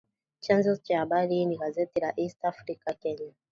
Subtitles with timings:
[0.39, 3.33] Chanzo cha habari hii ni gazeti la The East African, Kenya